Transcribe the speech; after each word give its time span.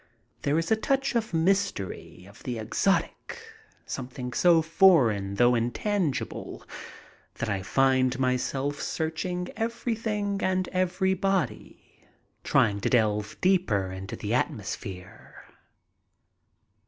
There 0.41 0.57
is 0.57 0.71
a 0.71 0.75
touch 0.75 1.13
of 1.13 1.31
mystery, 1.31 2.25
of 2.27 2.41
the 2.41 2.57
exotic, 2.57 3.37
something 3.85 4.33
so 4.33 4.63
foreign 4.63 5.35
though 5.35 5.53
intangible, 5.53 6.65
that 7.35 7.49
I 7.49 7.61
find 7.61 8.17
myself 8.19 8.81
searching 8.81 9.49
everything 9.55 10.39
and 10.41 10.67
everybody, 10.69 12.07
trying 12.43 12.81
to 12.81 12.89
delve 12.89 13.39
deeper 13.41 13.91
into 13.91 14.15
this 14.15 14.31
atmosphere. 14.31 15.35